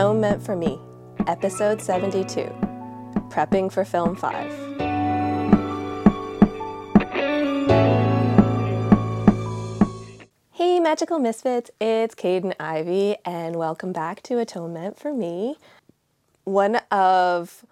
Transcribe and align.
Tome 0.00 0.22
Meant 0.22 0.42
for 0.42 0.56
Me, 0.56 0.80
Episode 1.26 1.82
72 1.82 2.40
Prepping 3.28 3.70
for 3.70 3.84
Film 3.84 4.16
5. 4.16 4.50
Hey, 10.52 10.80
Magical 10.80 11.18
Misfits, 11.18 11.70
it's 11.78 12.14
Kaidain 12.14 12.54
Ivy, 12.58 13.16
and 13.26 13.56
welcome 13.56 13.92
back 13.92 14.22
to 14.22 14.38
Atonement 14.38 14.98
for 14.98 15.12
Me. 15.12 15.56
One 16.44 16.76
of 16.90 17.66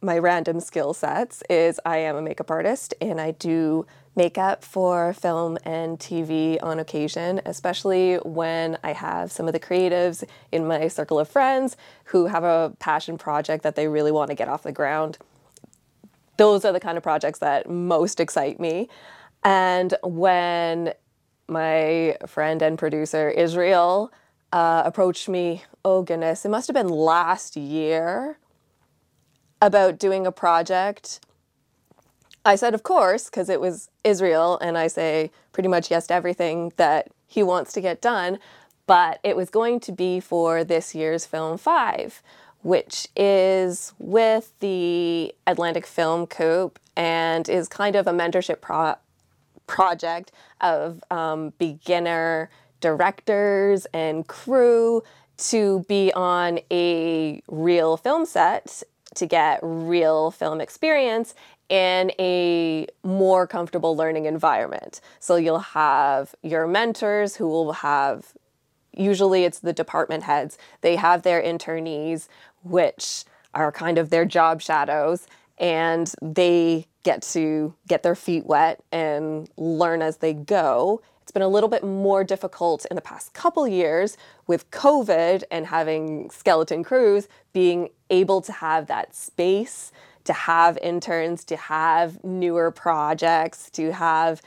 my 0.00 0.18
random 0.18 0.60
skill 0.60 0.94
sets 0.94 1.42
is 1.50 1.80
I 1.84 1.96
am 1.96 2.14
a 2.14 2.22
makeup 2.22 2.52
artist 2.52 2.94
and 3.00 3.20
I 3.20 3.32
do 3.32 3.84
makeup 4.14 4.62
for 4.62 5.12
film 5.12 5.58
and 5.64 5.98
TV 5.98 6.58
on 6.62 6.78
occasion, 6.78 7.40
especially 7.46 8.16
when 8.16 8.78
I 8.84 8.92
have 8.92 9.32
some 9.32 9.46
of 9.46 9.52
the 9.52 9.60
creatives 9.60 10.22
in 10.50 10.66
my 10.66 10.88
circle 10.88 11.18
of 11.18 11.28
friends 11.28 11.76
who 12.06 12.26
have 12.26 12.44
a 12.44 12.74
passion 12.78 13.16
project 13.16 13.62
that 13.62 13.74
they 13.74 13.88
really 13.88 14.12
want 14.12 14.28
to 14.28 14.34
get 14.34 14.48
off 14.48 14.62
the 14.62 14.72
ground. 14.72 15.18
Those 16.36 16.64
are 16.64 16.72
the 16.72 16.80
kind 16.80 16.96
of 16.96 17.02
projects 17.02 17.38
that 17.38 17.68
most 17.70 18.20
excite 18.20 18.60
me. 18.60 18.88
And 19.44 19.94
when 20.02 20.92
my 21.48 22.16
friend 22.26 22.62
and 22.62 22.78
producer 22.78 23.30
Israel 23.30 24.12
uh, 24.52 24.82
approached 24.84 25.28
me, 25.28 25.64
oh 25.84 26.02
goodness, 26.02 26.44
it 26.44 26.50
must 26.50 26.66
have 26.68 26.74
been 26.74 26.88
last 26.88 27.56
year 27.56 28.38
about 29.60 29.98
doing 29.98 30.26
a 30.26 30.32
project. 30.32 31.20
I 32.44 32.56
said, 32.56 32.74
of 32.74 32.82
course, 32.82 33.26
because 33.26 33.48
it 33.48 33.60
was 33.60 33.88
Israel, 34.02 34.58
and 34.60 34.76
I 34.76 34.88
say 34.88 35.30
pretty 35.52 35.68
much 35.68 35.90
yes 35.90 36.08
to 36.08 36.14
everything 36.14 36.72
that 36.76 37.08
he 37.26 37.42
wants 37.42 37.72
to 37.74 37.80
get 37.80 38.00
done. 38.00 38.38
But 38.86 39.20
it 39.22 39.36
was 39.36 39.48
going 39.48 39.80
to 39.80 39.92
be 39.92 40.18
for 40.18 40.64
this 40.64 40.94
year's 40.94 41.24
Film 41.24 41.56
5, 41.56 42.20
which 42.62 43.06
is 43.14 43.92
with 43.98 44.52
the 44.58 45.32
Atlantic 45.46 45.86
Film 45.86 46.26
Coop 46.26 46.80
and 46.96 47.48
is 47.48 47.68
kind 47.68 47.94
of 47.94 48.06
a 48.06 48.12
mentorship 48.12 48.60
pro- 48.60 48.96
project 49.68 50.32
of 50.60 51.02
um, 51.10 51.52
beginner 51.58 52.50
directors 52.80 53.86
and 53.94 54.26
crew 54.26 55.02
to 55.38 55.84
be 55.88 56.12
on 56.12 56.58
a 56.70 57.40
real 57.48 57.96
film 57.96 58.26
set 58.26 58.82
to 59.14 59.26
get 59.26 59.60
real 59.62 60.30
film 60.30 60.60
experience 60.60 61.34
in 61.68 62.12
a 62.18 62.86
more 63.02 63.46
comfortable 63.46 63.96
learning 63.96 64.26
environment. 64.26 65.00
So 65.20 65.36
you'll 65.36 65.58
have 65.58 66.34
your 66.42 66.66
mentors 66.66 67.36
who 67.36 67.48
will 67.48 67.72
have, 67.72 68.34
usually 68.92 69.44
it's 69.44 69.60
the 69.60 69.72
department 69.72 70.24
heads, 70.24 70.58
they 70.82 70.96
have 70.96 71.22
their 71.22 71.42
internees, 71.42 72.28
which 72.62 73.24
are 73.54 73.72
kind 73.72 73.98
of 73.98 74.10
their 74.10 74.24
job 74.24 74.60
shadows, 74.60 75.26
and 75.58 76.12
they 76.20 76.86
get 77.02 77.22
to 77.22 77.74
get 77.88 78.02
their 78.02 78.14
feet 78.14 78.46
wet 78.46 78.82
and 78.92 79.48
learn 79.56 80.02
as 80.02 80.18
they 80.18 80.32
go. 80.32 81.00
It's 81.22 81.32
been 81.32 81.42
a 81.42 81.48
little 81.48 81.68
bit 81.68 81.84
more 81.84 82.24
difficult 82.24 82.84
in 82.90 82.96
the 82.96 83.00
past 83.00 83.32
couple 83.32 83.66
years 83.68 84.16
with 84.46 84.70
COVID 84.70 85.44
and 85.50 85.66
having 85.66 86.30
skeleton 86.30 86.82
crews 86.82 87.28
being 87.52 87.90
able 88.10 88.40
to 88.42 88.52
have 88.52 88.88
that 88.88 89.14
space, 89.14 89.92
to 90.24 90.32
have 90.32 90.78
interns, 90.78 91.44
to 91.44 91.56
have 91.56 92.22
newer 92.24 92.70
projects, 92.70 93.70
to 93.70 93.92
have 93.92 94.42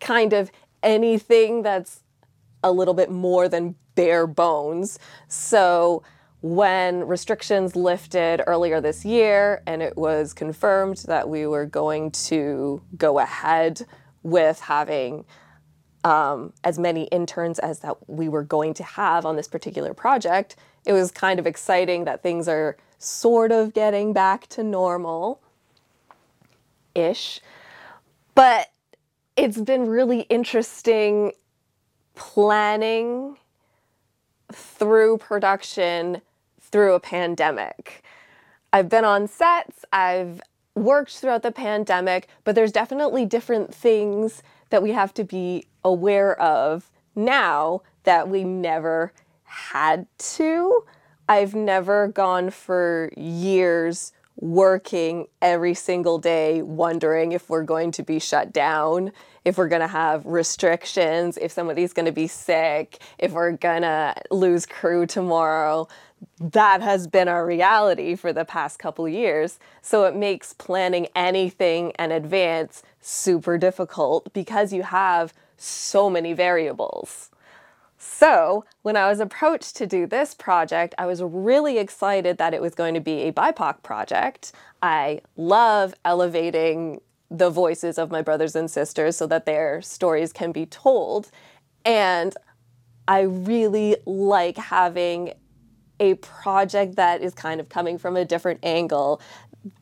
kind 0.00 0.32
of 0.32 0.50
anything 0.82 1.62
that's 1.62 2.02
a 2.62 2.72
little 2.72 2.94
bit 2.94 3.10
more 3.10 3.48
than 3.48 3.74
bare 3.94 4.26
bones. 4.26 4.98
So 5.28 6.02
when 6.42 7.06
restrictions 7.06 7.76
lifted 7.76 8.42
earlier 8.46 8.80
this 8.80 9.04
year 9.04 9.62
and 9.66 9.82
it 9.82 9.96
was 9.96 10.32
confirmed 10.32 11.04
that 11.06 11.28
we 11.28 11.46
were 11.46 11.66
going 11.66 12.10
to 12.10 12.82
go 12.96 13.18
ahead 13.18 13.86
with 14.22 14.60
having 14.60 15.24
um, 16.04 16.52
as 16.64 16.78
many 16.78 17.04
interns 17.04 17.58
as 17.58 17.80
that 17.80 18.08
we 18.08 18.28
were 18.28 18.42
going 18.42 18.72
to 18.74 18.82
have 18.82 19.26
on 19.26 19.36
this 19.36 19.48
particular 19.48 19.92
project, 19.92 20.56
it 20.86 20.94
was 20.94 21.10
kind 21.10 21.38
of 21.38 21.46
exciting 21.46 22.04
that 22.04 22.22
things 22.22 22.48
are 22.48 22.78
sort 23.00 23.50
of 23.50 23.72
getting 23.72 24.12
back 24.12 24.46
to 24.46 24.62
normal 24.62 25.40
ish. 26.94 27.40
But 28.34 28.70
it's 29.36 29.60
been 29.60 29.88
really 29.88 30.20
interesting 30.22 31.32
planning 32.14 33.38
through 34.52 35.18
production 35.18 36.20
through 36.60 36.94
a 36.94 37.00
pandemic. 37.00 38.02
I've 38.72 38.88
been 38.88 39.04
on 39.04 39.26
sets, 39.26 39.84
I've 39.92 40.40
worked 40.74 41.16
throughout 41.16 41.42
the 41.42 41.52
pandemic, 41.52 42.28
but 42.44 42.54
there's 42.54 42.70
definitely 42.70 43.24
different 43.24 43.74
things 43.74 44.42
that 44.68 44.82
we 44.82 44.92
have 44.92 45.12
to 45.14 45.24
be 45.24 45.66
aware 45.82 46.40
of 46.40 46.90
now 47.16 47.82
that 48.04 48.28
we 48.28 48.44
never 48.44 49.12
had 49.44 50.06
to. 50.18 50.84
I've 51.30 51.54
never 51.54 52.08
gone 52.08 52.50
for 52.50 53.12
years 53.16 54.12
working 54.34 55.28
every 55.40 55.74
single 55.74 56.18
day, 56.18 56.60
wondering 56.60 57.30
if 57.30 57.48
we're 57.48 57.62
going 57.62 57.92
to 57.92 58.02
be 58.02 58.18
shut 58.18 58.52
down, 58.52 59.12
if 59.44 59.56
we're 59.56 59.68
going 59.68 59.80
to 59.80 59.86
have 59.86 60.26
restrictions, 60.26 61.38
if 61.40 61.52
somebody's 61.52 61.92
going 61.92 62.06
to 62.06 62.12
be 62.12 62.26
sick, 62.26 62.98
if 63.16 63.30
we're 63.30 63.52
going 63.52 63.82
to 63.82 64.12
lose 64.32 64.66
crew 64.66 65.06
tomorrow. 65.06 65.86
That 66.40 66.82
has 66.82 67.06
been 67.06 67.28
our 67.28 67.46
reality 67.46 68.16
for 68.16 68.32
the 68.32 68.44
past 68.44 68.80
couple 68.80 69.08
years. 69.08 69.60
So 69.82 70.06
it 70.06 70.16
makes 70.16 70.52
planning 70.52 71.06
anything 71.14 71.92
in 71.96 72.10
advance 72.10 72.82
super 73.00 73.56
difficult 73.56 74.32
because 74.32 74.72
you 74.72 74.82
have 74.82 75.32
so 75.56 76.10
many 76.10 76.32
variables. 76.32 77.29
So, 78.02 78.64
when 78.80 78.96
I 78.96 79.10
was 79.10 79.20
approached 79.20 79.76
to 79.76 79.86
do 79.86 80.06
this 80.06 80.32
project, 80.32 80.94
I 80.96 81.04
was 81.04 81.22
really 81.22 81.76
excited 81.76 82.38
that 82.38 82.54
it 82.54 82.62
was 82.62 82.74
going 82.74 82.94
to 82.94 83.00
be 83.00 83.24
a 83.24 83.32
BIPOC 83.32 83.82
project. 83.82 84.52
I 84.80 85.20
love 85.36 85.92
elevating 86.02 87.02
the 87.30 87.50
voices 87.50 87.98
of 87.98 88.10
my 88.10 88.22
brothers 88.22 88.56
and 88.56 88.70
sisters 88.70 89.18
so 89.18 89.26
that 89.26 89.44
their 89.44 89.82
stories 89.82 90.32
can 90.32 90.50
be 90.50 90.64
told. 90.64 91.30
And 91.84 92.34
I 93.06 93.20
really 93.20 93.98
like 94.06 94.56
having 94.56 95.34
a 96.00 96.14
project 96.14 96.96
that 96.96 97.20
is 97.20 97.34
kind 97.34 97.60
of 97.60 97.68
coming 97.68 97.98
from 97.98 98.16
a 98.16 98.24
different 98.24 98.60
angle, 98.62 99.20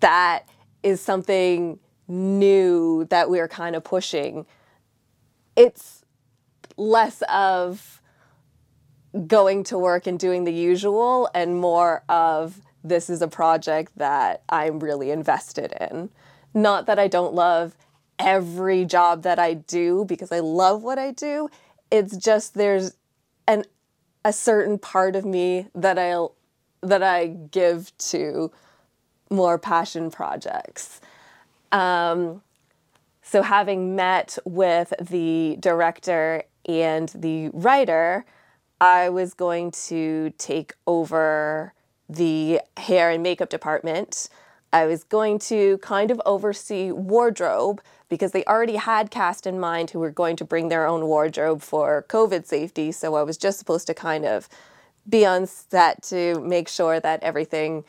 that 0.01 0.49
is 0.83 1.01
something 1.01 1.79
new 2.09 3.07
that 3.11 3.31
we're 3.31 3.47
kind 3.47 3.77
of 3.77 3.85
pushing. 3.85 4.45
It's 5.55 6.05
less 6.77 7.23
of 7.29 7.98
going 9.27 9.65
to 9.65 9.79
work 9.79 10.07
and 10.07 10.19
doing 10.19 10.45
the 10.45 10.53
usual 10.53 11.29
and 11.35 11.57
more 11.57 12.03
of 12.09 12.61
this 12.85 13.11
is 13.11 13.21
a 13.23 13.29
project 13.29 13.93
that 13.97 14.43
I'm 14.49 14.79
really 14.79 15.11
invested 15.11 15.73
in. 15.81 16.11
Not 16.55 16.87
that 16.87 16.99
I 16.99 17.09
don't 17.09 17.35
love 17.35 17.75
every 18.19 18.85
job 18.85 19.23
that 19.23 19.39
I 19.39 19.55
do 19.55 20.05
because 20.05 20.33
I 20.33 20.41
love 20.41 20.83
what 20.83 20.99
I 20.99 21.13
do. 21.13 21.49
It's 21.91 22.17
just 22.17 22.55
there's 22.55 22.97
an 23.47 23.65
a 24.25 24.33
certain 24.33 24.79
part 24.79 25.17
of 25.17 25.25
me 25.25 25.69
that 25.75 25.99
I'll 25.99 26.35
that 26.83 27.03
I 27.03 27.27
give 27.27 27.97
to 27.99 28.53
more 29.31 29.59
passion 29.59 30.11
projects. 30.11 31.01
Um, 31.73 32.43
so 33.23 33.43
having 33.43 33.95
met 33.95 34.39
with 34.45 34.93
the 35.01 35.57
director 35.61 36.45
and 36.67 37.11
the 37.15 37.51
writer, 37.51 38.25
I 38.81 39.09
was 39.09 39.35
going 39.35 39.73
to 39.89 40.33
take 40.39 40.75
over 40.87 41.73
the 42.09 42.61
hair 42.77 43.11
and 43.11 43.23
makeup 43.23 43.51
department. 43.51 44.29
I 44.73 44.87
was 44.87 45.03
going 45.05 45.39
to 45.41 45.79
kind 45.79 46.11
of 46.11 46.21
oversee 46.25 46.93
wardrobe 46.93 47.81
because 48.09 48.33
they 48.33 48.45
already 48.45 48.77
had 48.77 49.11
cast 49.11 49.47
in 49.47 49.59
mind 49.59 49.91
who 49.91 49.99
were 49.99 50.11
going 50.11 50.37
to 50.37 50.45
bring 50.45 50.69
their 50.69 50.87
own 50.87 51.07
wardrobe 51.07 51.63
for 51.63 52.05
COVID 52.09 52.47
safety. 52.47 52.93
So 52.93 53.15
I 53.15 53.23
was 53.23 53.37
just 53.37 53.59
supposed 53.59 53.87
to 53.89 53.95
kind 53.95 54.25
of 54.25 54.49
be 55.09 55.27
on 55.27 55.47
set 55.47 56.03
to 56.05 56.41
make 56.41 56.69
sure 56.69 57.01
that 57.01 57.23
everything 57.23 57.85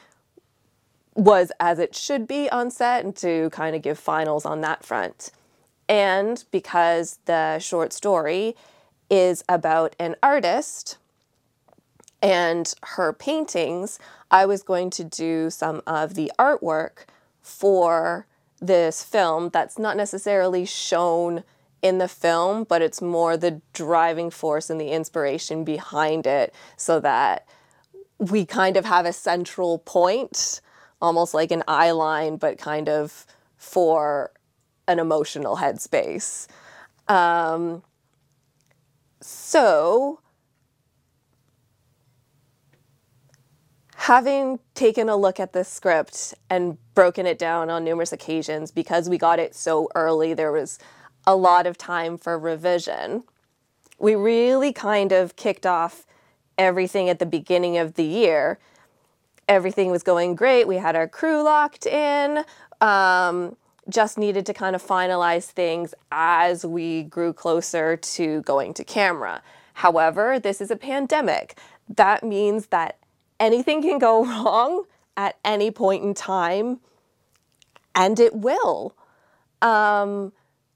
was 1.15 1.51
as 1.59 1.79
it 1.79 1.95
should 1.95 2.27
be 2.27 2.49
on 2.49 2.71
set 2.71 3.03
and 3.03 3.15
to 3.17 3.49
kind 3.51 3.75
of 3.75 3.81
give 3.81 3.99
finals 3.99 4.45
on 4.45 4.61
that 4.61 4.85
front. 4.85 5.31
And 5.87 6.43
because 6.51 7.19
the 7.25 7.59
short 7.59 7.93
story 7.93 8.55
is 9.09 9.43
about 9.49 9.95
an 9.99 10.15
artist 10.21 10.97
and 12.21 12.73
her 12.83 13.13
paintings, 13.13 13.99
I 14.29 14.45
was 14.45 14.61
going 14.61 14.89
to 14.91 15.03
do 15.03 15.49
some 15.49 15.81
of 15.87 16.15
the 16.15 16.31
artwork 16.37 17.05
for 17.41 18.27
this 18.59 19.03
film 19.03 19.49
that's 19.49 19.79
not 19.79 19.95
necessarily 19.95 20.65
shown 20.65 21.43
in 21.81 21.97
the 21.97 22.07
film, 22.07 22.65
but 22.65 22.81
it's 22.81 23.01
more 23.01 23.37
the 23.37 23.61
driving 23.73 24.29
force 24.29 24.69
and 24.69 24.79
the 24.79 24.89
inspiration 24.89 25.63
behind 25.63 26.27
it 26.27 26.53
so 26.75 26.99
that 26.99 27.47
we 28.17 28.45
kind 28.45 28.75
of 28.75 28.83
have 28.83 29.05
a 29.05 29.13
central 29.13 29.79
point, 29.79 30.59
almost 31.01 31.33
like 31.33 31.51
an 31.51 31.63
eye 31.67 31.91
line, 31.91 32.35
but 32.35 32.57
kind 32.57 32.89
of 32.89 33.25
for 33.55 34.31
an 34.87 34.99
emotional 34.99 35.55
headspace. 35.55 36.47
Um, 37.07 37.81
so, 39.21 40.19
having 43.95 44.59
taken 44.75 45.09
a 45.09 45.15
look 45.15 45.39
at 45.39 45.53
this 45.53 45.67
script 45.67 46.33
and 46.49 46.77
broken 46.93 47.25
it 47.25 47.37
down 47.37 47.69
on 47.69 47.83
numerous 47.83 48.11
occasions, 48.11 48.71
because 48.71 49.09
we 49.09 49.17
got 49.17 49.39
it 49.39 49.53
so 49.53 49.89
early, 49.95 50.33
there 50.33 50.51
was 50.51 50.79
a 51.27 51.35
lot 51.35 51.67
of 51.67 51.77
time 51.77 52.17
for 52.17 52.39
revision. 52.39 53.23
We 53.99 54.15
really 54.15 54.71
kind 54.71 55.11
of 55.11 55.35
kicked 55.35 55.65
off 55.65 56.05
everything 56.57 57.09
at 57.09 57.19
the 57.19 57.25
beginning 57.25 57.77
of 57.77 57.95
the 57.95 58.03
year. 58.03 58.57
Everything 59.47 59.91
was 59.91 60.03
going 60.03 60.35
great. 60.35 60.67
We 60.67 60.77
had 60.77 60.95
our 60.95 61.07
crew 61.07 61.43
locked 61.43 61.85
in. 61.85 62.43
Um, 62.81 63.57
just 63.89 64.17
needed 64.17 64.45
to 64.45 64.53
kind 64.53 64.75
of 64.75 64.83
finalize 64.85 65.45
things 65.45 65.93
as 66.11 66.65
we 66.65 67.03
grew 67.03 67.33
closer 67.33 67.97
to 67.97 68.41
going 68.41 68.73
to 68.75 68.83
camera. 68.83 69.41
However, 69.73 70.39
this 70.39 70.61
is 70.61 70.71
a 70.71 70.75
pandemic. 70.75 71.57
That 71.87 72.23
means 72.23 72.67
that 72.67 72.97
anything 73.39 73.81
can 73.81 73.99
go 73.99 74.25
wrong 74.43 74.85
at 75.17 75.37
any 75.43 75.71
point 75.71 76.03
in 76.03 76.13
time, 76.13 76.79
and 77.95 78.19
it 78.19 78.35
will. 78.35 78.95
Um, 79.61 80.31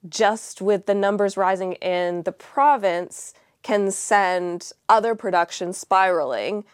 just 0.06 0.60
with 0.60 0.84
the 0.86 0.94
numbers 0.94 1.36
rising 1.36 1.72
in 1.74 2.24
the 2.24 2.32
province, 2.32 3.32
can 3.62 3.90
send 3.90 4.72
other 4.88 5.14
productions 5.14 5.78
spiraling. 5.78 6.64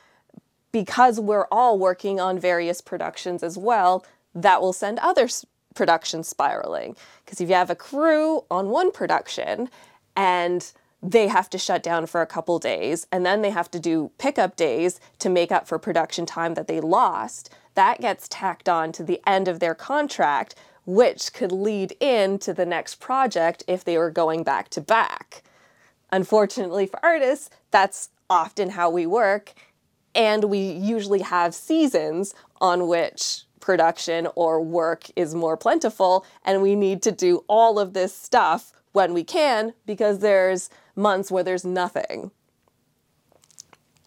Because 0.73 1.19
we're 1.19 1.47
all 1.51 1.79
working 1.79 2.21
on 2.21 2.39
various 2.39 2.81
productions 2.81 3.43
as 3.43 3.59
well, 3.59 4.05
that 4.35 4.61
will 4.61 4.73
send 4.73 4.99
other 5.01 5.29
production 5.75 6.23
spiraling. 6.23 6.97
Because 7.25 7.41
if 7.41 7.49
you 7.49 7.55
have 7.55 7.71
a 7.71 7.75
crew 7.77 8.45
on 8.51 8.69
one 8.69 8.91
production 8.91 9.69
and 10.17 10.73
they 11.03 11.29
have 11.29 11.49
to 11.51 11.59
shut 11.59 11.83
down 11.83 12.07
for 12.07 12.21
a 12.21 12.27
couple 12.27 12.59
days 12.59 13.07
and 13.11 13.25
then 13.25 13.41
they 13.41 13.51
have 13.51 13.71
to 13.71 13.81
do 13.81 14.11
pickup 14.19 14.57
days 14.57 15.01
to 15.19 15.31
make 15.31 15.51
up 15.51 15.67
for 15.67 15.79
production 15.79 16.27
time 16.27 16.55
that 16.55 16.69
they 16.69 16.81
lost, 16.81 17.51
that 17.75 18.01
gets 18.01 18.29
tacked 18.29 18.69
on 18.69 18.93
to 18.93 19.03
the 19.03 19.21
end 19.27 19.49
of 19.49 19.61
their 19.61 19.75
contract, 19.75 20.55
which 20.85 21.33
could 21.33 21.53
lead 21.53 21.93
into 22.01 22.53
the 22.53 22.67
next 22.67 22.97
project 22.97 23.63
if 23.67 23.85
they 23.85 23.97
were 23.97 24.11
going 24.11 24.43
back 24.43 24.69
to 24.71 24.81
back. 24.81 25.43
Unfortunately 26.13 26.87
for 26.87 27.03
artists, 27.05 27.49
that's 27.71 28.11
often 28.29 28.71
how 28.71 28.91
we 28.91 29.07
work, 29.07 29.53
and 30.15 30.45
we 30.45 30.59
usually 30.59 31.21
have 31.21 31.55
seasons 31.55 32.35
on 32.61 32.89
which 32.89 33.45
production 33.61 34.29
or 34.35 34.61
work 34.61 35.05
is 35.17 35.35
more 35.35 35.57
plentiful, 35.57 36.25
and 36.45 36.63
we 36.63 36.75
need 36.75 37.03
to 37.03 37.13
do 37.13 37.45
all 37.47 37.79
of 37.79 37.93
this 37.93 38.15
stuff 38.15 38.73
when 38.93 39.15
we 39.15 39.25
can 39.25 39.75
because 39.87 40.19
there's 40.19 40.71
months 40.97 41.31
where 41.31 41.45
there's 41.45 41.65
nothing. 41.65 42.31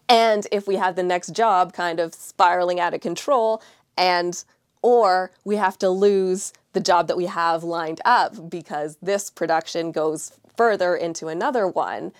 And 0.08 0.46
if 0.52 0.66
we 0.66 0.76
have 0.76 0.96
the 0.96 1.02
next 1.02 1.30
job 1.30 1.72
kind 1.72 1.98
of 1.98 2.14
spiraling 2.14 2.78
out 2.78 2.94
of 2.94 3.00
control 3.00 3.62
and 3.96 4.44
or 4.82 5.30
we 5.44 5.56
have 5.56 5.78
to 5.78 5.88
lose 5.88 6.52
the 6.74 6.80
job 6.80 7.08
that 7.08 7.16
we 7.16 7.24
have 7.24 7.64
lined 7.64 8.02
up 8.04 8.50
because 8.50 8.98
this 9.00 9.30
production 9.30 9.92
goes 9.92 10.38
further 10.56 10.94
into 10.94 11.28
another 11.28 11.66
one, 11.66 12.12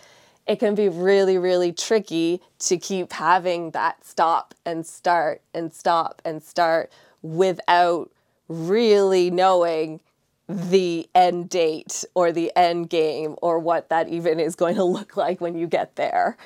it 0.46 0.58
can 0.58 0.75
be 0.75 0.88
really, 0.88 1.36
really 1.36 1.72
tricky 1.72 2.40
to 2.60 2.78
keep 2.78 3.12
having 3.12 3.70
that 3.72 4.04
stop 4.04 4.54
and 4.64 4.86
start 4.86 5.42
and 5.52 5.72
stop 5.72 6.22
and 6.25 6.42
start 6.42 6.90
without 7.24 8.10
really 8.48 9.30
knowing 9.30 9.98
the 10.46 11.08
end 11.14 11.48
date 11.48 12.04
or 12.14 12.30
the 12.30 12.52
end 12.54 12.90
game 12.90 13.34
or 13.40 13.58
what 13.58 13.88
that 13.88 14.08
even 14.08 14.38
is 14.38 14.54
going 14.54 14.74
to 14.74 14.84
look 14.96 15.16
like 15.16 15.40
when 15.40 15.56
you 15.56 15.66
get 15.66 15.96
there. 15.96 16.36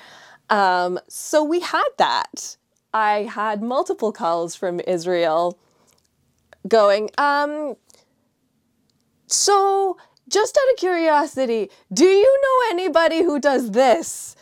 Um, 0.48 0.98
so 1.08 1.42
we 1.42 1.60
had 1.60 1.88
that. 1.98 2.56
I 2.94 3.25
had 3.25 3.60
multiple 3.60 4.12
calls 4.12 4.54
from 4.54 4.80
Israel 4.80 5.58
going, 6.66 7.10
um, 7.19 7.75
so 9.26 9.98
just 10.28 10.56
out 10.56 10.72
of 10.72 10.78
curiosity, 10.78 11.70
do 11.92 12.06
you 12.06 12.40
know 12.42 12.70
anybody 12.70 13.22
who 13.22 13.40
does 13.40 13.72
this? 13.72 14.36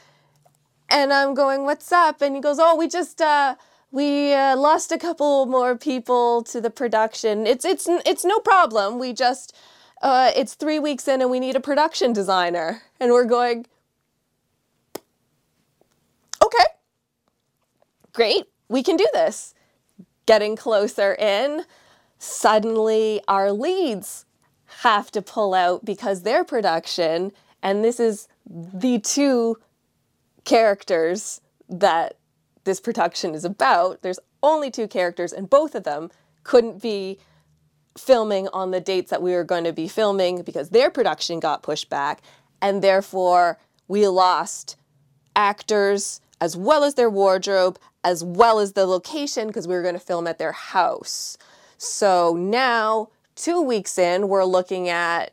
And 0.91 1.13
I'm 1.13 1.35
going, 1.35 1.65
what's 1.65 1.91
up? 1.91 2.21
And 2.21 2.37
he 2.37 2.43
goes, 2.43 2.59
oh, 2.61 2.77
we 2.77 2.87
just, 2.89 3.21
uh, 3.21 3.57
we 3.91 4.33
uh, 4.33 4.57
lost 4.57 4.93
a 4.93 4.99
couple 4.99 5.47
more 5.47 5.77
people 5.77 6.43
to 6.45 6.61
the 6.61 6.71
production. 6.71 7.47
It's 7.47 7.65
it's 7.65 7.89
it's 7.89 8.25
no 8.25 8.39
problem. 8.41 8.99
We 8.99 9.13
just 9.13 9.57
uh, 10.03 10.33
it's 10.35 10.55
three 10.55 10.79
weeks 10.79 11.09
in 11.09 11.21
and 11.23 11.31
we 11.31 11.41
need 11.41 11.57
a 11.57 11.61
production 11.61 12.13
designer, 12.13 12.83
and 13.01 13.13
we're 13.13 13.25
going. 13.25 13.67
Okay, 16.45 16.65
great, 18.13 18.45
we 18.69 18.83
can 18.83 18.97
do 18.97 19.07
this. 19.13 19.55
Getting 20.27 20.57
closer 20.57 21.15
in, 21.15 21.65
suddenly 22.19 23.21
our 23.27 23.53
leads 23.53 24.27
have 24.83 25.11
to 25.13 25.23
pull 25.23 25.55
out 25.55 25.85
because 25.85 26.23
their 26.23 26.45
production, 26.45 27.33
and 27.63 27.85
this 27.85 27.99
is 27.99 28.29
the 28.45 28.99
two 28.99 29.59
characters 30.45 31.41
that 31.69 32.17
this 32.67 32.81
production 32.81 33.35
is 33.35 33.47
about, 33.47 34.03
there's 34.03 34.19
only 34.43 34.71
two 34.71 34.87
characters, 34.87 35.33
and 35.33 35.49
both 35.49 35.75
of 35.75 35.85
them 35.85 36.11
couldn't 36.43 36.83
be 36.83 37.19
filming 37.97 38.49
on 38.53 38.73
the 38.73 38.81
dates 38.81 39.11
that 39.11 39.23
we 39.23 39.33
were 39.33 39.45
going 39.45 39.65
to 39.65 39.73
be 39.73 39.89
filming 39.89 40.43
because 40.43 40.69
their 40.69 40.91
production 40.91 41.41
got 41.41 41.63
pushed 41.63 41.89
back, 41.89 42.21
and 42.61 42.83
therefore 42.83 43.59
we 43.89 44.07
lost 44.07 44.77
actors 45.35 46.21
as 46.41 46.57
well 46.57 46.85
as 46.85 46.95
their 46.95 47.09
wardrobe, 47.09 47.79
as 48.05 48.23
well 48.23 48.59
as 48.59 48.75
the 48.75 48.85
location 48.85 49.47
because 49.47 49.67
we 49.67 49.75
were 49.75 49.83
going 49.83 49.95
to 49.95 50.01
film 50.01 50.27
at 50.27 50.39
their 50.39 50.53
house. 50.53 51.39
So 51.79 52.35
now, 52.35 53.09
two 53.35 53.63
weeks 53.63 53.97
in, 53.97 54.29
we're 54.29 54.45
looking 54.45 54.89
at 54.89 55.33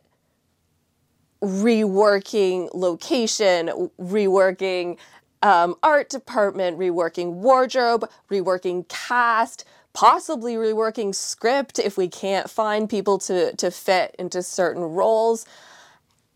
reworking 1.42 2.70
location, 2.74 3.90
reworking 4.00 4.98
um, 5.44 5.76
art 5.84 6.10
department, 6.10 6.80
reworking 6.80 7.34
wardrobe, 7.34 8.10
reworking 8.32 8.88
cast, 8.88 9.66
possibly 9.92 10.56
reworking 10.56 11.14
script 11.14 11.78
if 11.78 11.98
we 11.98 12.08
can't 12.08 12.50
find 12.50 12.90
people 12.90 13.20
to, 13.20 13.56
to 13.58 13.70
fit 13.70 14.16
into 14.18 14.42
certain 14.42 14.82
roles, 14.82 15.46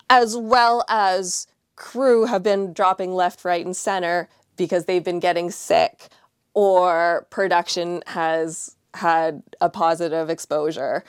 as 0.09 0.35
well 0.37 0.83
as 0.89 1.47
crew 1.77 2.25
have 2.25 2.43
been 2.43 2.73
dropping 2.73 3.13
left, 3.13 3.45
right, 3.45 3.65
and 3.65 3.75
center 3.75 4.27
because 4.57 4.85
they've 4.85 5.03
been 5.03 5.19
getting 5.19 5.49
sick 5.49 6.09
or 6.53 7.25
production 7.29 8.03
has 8.07 8.75
had 8.93 9.41
a 9.61 9.69
positive 9.69 10.29
exposure. 10.29 11.03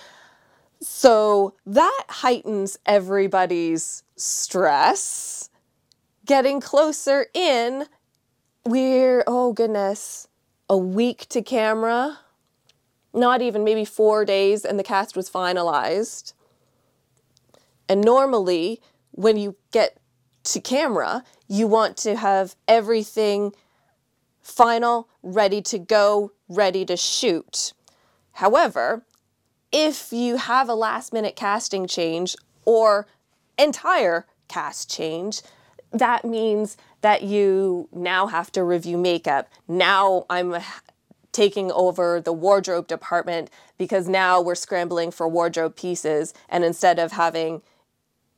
So 0.80 1.54
that 1.66 2.04
heightens 2.08 2.78
everybody's 2.86 4.04
stress 4.14 5.50
getting 6.28 6.60
closer 6.60 7.26
in. 7.34 7.86
We're, 8.64 9.24
oh 9.26 9.52
goodness, 9.52 10.28
a 10.68 10.76
week 10.76 11.26
to 11.30 11.42
camera, 11.42 12.20
not 13.14 13.40
even 13.42 13.64
maybe 13.64 13.84
four 13.84 14.24
days, 14.24 14.64
and 14.64 14.78
the 14.78 14.84
cast 14.84 15.16
was 15.16 15.28
finalized. 15.28 16.34
And 17.88 18.02
normally, 18.02 18.80
when 19.10 19.38
you 19.38 19.56
get 19.72 19.96
to 20.44 20.60
camera, 20.60 21.24
you 21.48 21.66
want 21.66 21.96
to 21.98 22.14
have 22.16 22.54
everything 22.68 23.54
final, 24.42 25.08
ready 25.22 25.62
to 25.62 25.78
go, 25.78 26.32
ready 26.48 26.84
to 26.84 26.96
shoot. 26.96 27.72
However, 28.32 29.02
if 29.72 30.12
you 30.12 30.36
have 30.36 30.68
a 30.68 30.74
last 30.74 31.12
minute 31.12 31.36
casting 31.36 31.86
change 31.86 32.36
or 32.66 33.06
entire 33.58 34.26
cast 34.48 34.90
change, 34.90 35.40
that 35.92 36.24
means 36.24 36.76
that 37.00 37.22
you 37.22 37.88
now 37.92 38.26
have 38.26 38.52
to 38.52 38.62
review 38.62 38.98
makeup. 38.98 39.48
Now 39.66 40.26
I'm 40.28 40.56
taking 41.32 41.70
over 41.72 42.20
the 42.20 42.32
wardrobe 42.32 42.88
department 42.88 43.50
because 43.76 44.08
now 44.08 44.40
we're 44.40 44.54
scrambling 44.54 45.10
for 45.10 45.28
wardrobe 45.28 45.76
pieces. 45.76 46.34
And 46.48 46.64
instead 46.64 46.98
of 46.98 47.12
having 47.12 47.62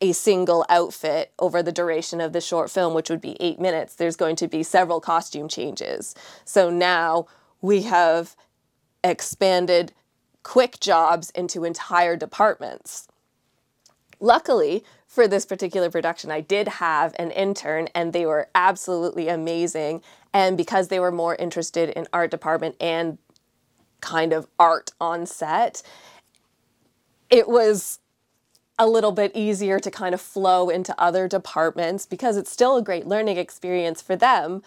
a 0.01 0.13
single 0.13 0.65
outfit 0.69 1.33
over 1.39 1.63
the 1.63 1.73
duration 1.73 2.21
of 2.21 2.33
the 2.33 2.41
short 2.41 2.71
film, 2.71 2.95
which 2.95 3.11
would 3.11 3.21
be 3.21 3.37
eight 3.41 3.61
minutes, 3.61 3.95
there's 3.95 4.17
going 4.17 4.37
to 4.37 4.49
be 4.49 4.63
several 4.63 5.01
costume 5.01 5.49
changes. 5.49 6.15
So 6.45 6.71
now 6.71 7.27
we 7.61 7.83
have 7.83 8.35
expanded 9.05 9.93
quick 10.43 10.81
jobs 10.81 11.31
into 11.31 11.65
entire 11.65 12.17
departments. 12.17 13.09
Luckily, 14.21 14.85
for 15.07 15.27
this 15.27 15.47
particular 15.47 15.91
production, 15.91 16.31
I 16.31 16.41
did 16.41 16.69
have 16.69 17.15
an 17.19 17.31
intern 17.31 17.89
and 17.95 18.13
they 18.13 18.27
were 18.27 18.49
absolutely 18.55 19.29
amazing. 19.29 20.03
And 20.33 20.57
because 20.57 20.89
they 20.89 21.01
were 21.01 21.11
more 21.11 21.35
interested 21.37 21.89
in 21.91 22.07
art 22.13 22.31
department 22.31 22.77
and 22.81 23.19
kind 24.01 24.33
of 24.33 24.47
art 24.59 24.93
on 25.01 25.27
set, 25.27 25.83
it 27.31 27.49
was 27.49 27.99
a 28.79 28.87
little 28.87 29.13
bit 29.13 29.33
easier 29.35 29.79
to 29.79 29.91
kind 29.91 30.15
of 30.15 30.21
flow 30.21 30.69
into 30.71 30.95
other 30.99 31.29
departments 31.29 32.07
because 32.07 32.37
it's 32.37 32.51
still 32.51 32.77
a 32.77 32.83
great 32.83 33.07
learning 33.07 33.37
experience 33.37 34.01
for 34.01 34.17
them 34.17 34.63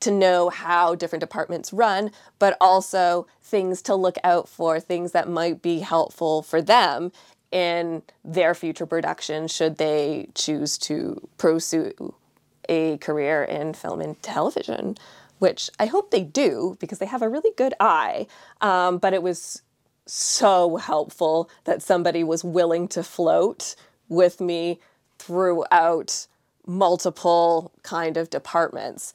to 0.00 0.12
know 0.12 0.48
how 0.48 0.94
different 0.94 1.20
departments 1.20 1.72
run, 1.72 2.10
but 2.38 2.56
also 2.60 3.26
things 3.42 3.82
to 3.82 3.96
look 3.96 4.16
out 4.22 4.48
for, 4.48 4.78
things 4.78 5.10
that 5.10 5.28
might 5.28 5.60
be 5.60 5.80
helpful 5.80 6.40
for 6.40 6.62
them 6.62 7.10
in 7.50 8.02
their 8.24 8.54
future 8.54 8.86
production 8.86 9.48
should 9.48 9.76
they 9.78 10.28
choose 10.34 10.76
to 10.78 11.28
pursue 11.38 12.14
a 12.68 12.98
career 12.98 13.42
in 13.42 13.72
film 13.72 14.00
and 14.00 14.20
television, 14.22 14.96
which 15.38 15.70
I 15.78 15.86
hope 15.86 16.10
they 16.10 16.24
do 16.24 16.76
because 16.80 16.98
they 16.98 17.06
have 17.06 17.22
a 17.22 17.28
really 17.28 17.52
good 17.56 17.74
eye. 17.80 18.26
Um, 18.60 18.98
but 18.98 19.14
it 19.14 19.22
was 19.22 19.62
so 20.06 20.76
helpful 20.76 21.50
that 21.64 21.82
somebody 21.82 22.24
was 22.24 22.44
willing 22.44 22.88
to 22.88 23.02
float 23.02 23.74
with 24.08 24.40
me 24.40 24.80
throughout 25.18 26.26
multiple 26.66 27.72
kind 27.82 28.16
of 28.16 28.30
departments. 28.30 29.12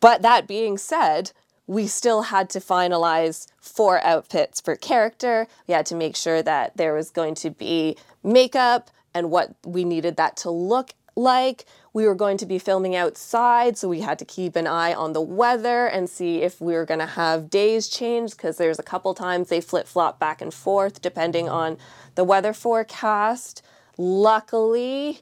But 0.00 0.22
that 0.22 0.46
being 0.46 0.78
said, 0.78 1.32
we 1.66 1.86
still 1.86 2.22
had 2.22 2.50
to 2.50 2.60
finalize 2.60 3.46
four 3.60 4.04
outfits 4.04 4.60
for 4.60 4.76
character. 4.76 5.46
We 5.66 5.74
had 5.74 5.86
to 5.86 5.94
make 5.94 6.16
sure 6.16 6.42
that 6.42 6.76
there 6.76 6.94
was 6.94 7.10
going 7.10 7.34
to 7.36 7.50
be 7.50 7.96
makeup 8.22 8.90
and 9.14 9.30
what 9.30 9.54
we 9.64 9.84
needed 9.84 10.16
that 10.16 10.36
to 10.38 10.50
look 10.50 10.92
like. 11.14 11.64
We 11.92 12.06
were 12.06 12.14
going 12.14 12.38
to 12.38 12.46
be 12.46 12.58
filming 12.58 12.96
outside, 12.96 13.76
so 13.76 13.88
we 13.88 14.00
had 14.00 14.18
to 14.18 14.24
keep 14.24 14.56
an 14.56 14.66
eye 14.66 14.94
on 14.94 15.12
the 15.12 15.20
weather 15.20 15.86
and 15.86 16.08
see 16.08 16.42
if 16.42 16.60
we 16.60 16.72
were 16.72 16.86
going 16.86 17.00
to 17.00 17.06
have 17.06 17.50
days 17.50 17.88
change 17.88 18.32
because 18.32 18.56
there's 18.56 18.78
a 18.78 18.82
couple 18.82 19.12
times 19.14 19.48
they 19.48 19.60
flip 19.60 19.86
flop 19.86 20.18
back 20.18 20.40
and 20.40 20.54
forth 20.54 21.02
depending 21.02 21.48
on 21.48 21.76
the 22.14 22.24
weather 22.24 22.54
forecast. 22.54 23.62
Luckily, 23.98 25.20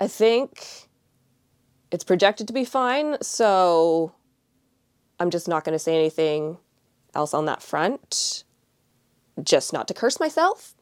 I 0.00 0.08
think 0.08 0.88
it's 1.90 2.04
projected 2.04 2.46
to 2.46 2.54
be 2.54 2.64
fine, 2.64 3.18
so 3.20 4.14
I'm 5.24 5.30
just 5.30 5.48
not 5.48 5.64
going 5.64 5.72
to 5.72 5.78
say 5.78 5.96
anything 5.96 6.58
else 7.14 7.32
on 7.32 7.46
that 7.46 7.62
front. 7.62 8.44
Just 9.42 9.72
not 9.72 9.88
to 9.88 9.94
curse 9.94 10.20
myself. 10.20 10.74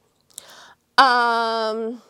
Um, 0.98 2.02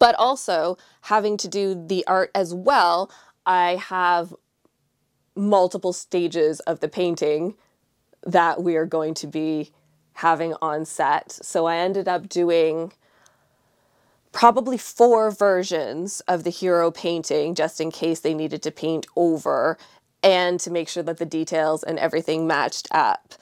but 0.00 0.16
also 0.16 0.76
having 1.02 1.36
to 1.36 1.46
do 1.46 1.86
the 1.86 2.04
art 2.08 2.32
as 2.34 2.52
well, 2.52 3.12
I 3.46 3.76
have 3.76 4.34
multiple 5.36 5.92
stages 5.92 6.58
of 6.60 6.80
the 6.80 6.88
painting 6.88 7.54
that 8.26 8.60
we 8.60 8.74
are 8.74 8.84
going 8.84 9.14
to 9.14 9.28
be 9.28 9.70
having 10.14 10.54
on 10.60 10.84
set. 10.84 11.30
So 11.30 11.66
I 11.66 11.76
ended 11.76 12.08
up 12.08 12.28
doing 12.28 12.92
probably 14.32 14.76
four 14.76 15.30
versions 15.30 16.22
of 16.22 16.42
the 16.42 16.50
hero 16.50 16.90
painting 16.90 17.54
just 17.54 17.80
in 17.80 17.92
case 17.92 18.18
they 18.18 18.34
needed 18.34 18.62
to 18.62 18.72
paint 18.72 19.06
over 19.14 19.78
and 20.22 20.60
to 20.60 20.70
make 20.70 20.88
sure 20.88 21.02
that 21.02 21.18
the 21.18 21.24
details 21.24 21.82
and 21.82 21.98
everything 21.98 22.46
matched 22.46 22.88
up 22.90 23.34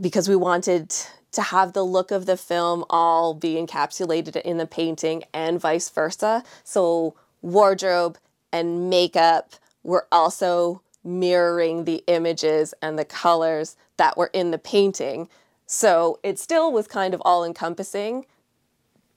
because 0.00 0.28
we 0.28 0.36
wanted 0.36 0.94
to 1.32 1.42
have 1.42 1.72
the 1.72 1.84
look 1.84 2.10
of 2.10 2.26
the 2.26 2.36
film 2.36 2.84
all 2.90 3.34
be 3.34 3.54
encapsulated 3.54 4.40
in 4.42 4.58
the 4.58 4.66
painting 4.66 5.22
and 5.32 5.60
vice 5.60 5.88
versa. 5.88 6.42
So, 6.64 7.14
wardrobe 7.42 8.18
and 8.52 8.90
makeup 8.90 9.52
were 9.82 10.06
also 10.10 10.82
mirroring 11.04 11.84
the 11.84 12.02
images 12.06 12.74
and 12.82 12.98
the 12.98 13.04
colors 13.04 13.76
that 13.96 14.16
were 14.16 14.30
in 14.32 14.50
the 14.50 14.58
painting. 14.58 15.28
So, 15.66 16.18
it 16.22 16.38
still 16.38 16.72
was 16.72 16.88
kind 16.88 17.14
of 17.14 17.22
all 17.24 17.44
encompassing, 17.44 18.26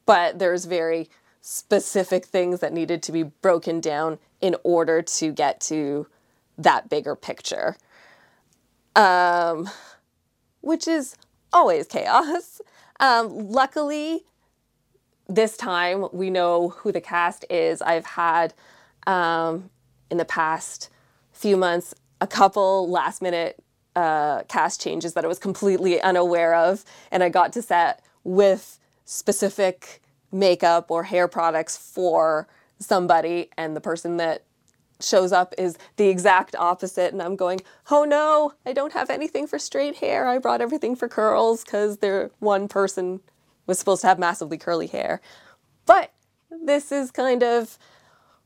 but 0.06 0.38
there's 0.38 0.66
very 0.66 1.10
specific 1.42 2.26
things 2.26 2.60
that 2.60 2.72
needed 2.72 3.04
to 3.04 3.12
be 3.12 3.24
broken 3.24 3.82
down 3.82 4.20
in 4.40 4.56
order 4.64 5.02
to 5.02 5.32
get 5.32 5.60
to 5.60 6.08
that 6.58 6.90
bigger 6.90 7.16
picture. 7.16 7.78
Um, 8.96 9.70
which 10.62 10.88
is 10.88 11.16
always 11.52 11.88
chaos. 11.88 12.62
Um, 13.00 13.50
luckily, 13.50 14.24
this 15.28 15.58
time 15.58 16.08
we 16.12 16.30
know 16.30 16.70
who 16.70 16.92
the 16.92 17.02
cast 17.02 17.46
is. 17.50 17.82
I've 17.82 18.06
had 18.06 18.54
um, 19.08 19.70
in 20.10 20.18
the 20.18 20.26
past 20.26 20.90
few 21.32 21.58
months 21.58 21.94
a 22.22 22.28
couple 22.28 22.90
last 22.90 23.22
minute 23.22 23.62
uh, 23.96 24.44
cast 24.44 24.82
changes 24.82 25.14
that 25.14 25.26
I 25.26 25.28
was 25.28 25.40
completely 25.40 26.02
unaware 26.02 26.56
of, 26.56 26.86
and 27.12 27.24
I 27.24 27.30
got 27.30 27.54
to 27.54 27.62
set 27.62 28.02
with 28.24 28.80
specific 29.06 30.02
makeup 30.32 30.90
or 30.90 31.04
hair 31.04 31.28
products 31.28 31.78
for 31.78 32.48
somebody, 32.80 33.50
and 33.58 33.76
the 33.76 33.82
person 33.82 34.18
that 34.18 34.44
shows 35.00 35.32
up 35.32 35.54
is 35.58 35.78
the 35.98 36.08
exact 36.08 36.56
opposite 36.56 37.14
and 37.14 37.22
I'm 37.22 37.36
going, 37.36 37.62
"Oh 37.92 38.04
no, 38.04 38.54
I 38.66 38.74
don't 38.74 38.94
have 38.94 39.10
anything 39.10 39.48
for 39.48 39.60
straight 39.60 39.98
hair. 39.98 40.28
I 40.28 40.38
brought 40.38 40.62
everything 40.62 40.96
for 40.96 41.08
curls 41.08 41.64
cuz 41.64 41.98
there 41.98 42.32
one 42.40 42.68
person 42.68 43.22
was 43.68 43.80
supposed 43.80 44.02
to 44.02 44.08
have 44.08 44.20
massively 44.20 44.58
curly 44.58 44.88
hair." 44.88 45.22
But 45.86 46.12
this 46.50 46.92
is 46.92 47.12
kind 47.12 47.44
of 47.44 47.78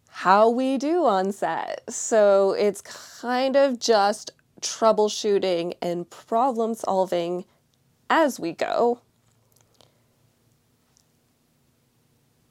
how 0.10 0.50
we 0.50 0.77
do 0.77 1.06
on 1.06 1.32
set. 1.32 1.82
So 1.89 2.54
it's 2.54 2.82
kind 2.82 3.56
of 3.56 3.80
just 3.80 4.32
troubleshooting 4.62 5.74
and 5.82 6.10
problem 6.10 6.74
solving 6.74 7.46
as 8.10 8.39
we 8.39 8.54
go. 8.54 9.01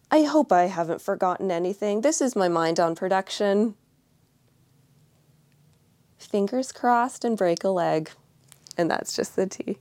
I 0.08 0.22
hope 0.22 0.52
I 0.52 0.66
haven't 0.66 1.00
forgotten 1.00 1.50
anything. 1.50 2.02
This 2.02 2.20
is 2.20 2.36
my 2.36 2.48
mind 2.48 2.78
on 2.78 2.94
production 2.94 3.74
fingers 6.26 6.72
crossed 6.72 7.24
and 7.24 7.36
break 7.36 7.64
a 7.64 7.68
leg. 7.68 8.10
And 8.76 8.90
that's 8.90 9.16
just 9.16 9.36
the 9.36 9.46
tea. 9.46 9.78